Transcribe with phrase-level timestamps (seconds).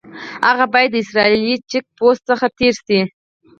[0.47, 2.99] هغه باید د اسرائیلي چیک پوسټ څخه تېر شي.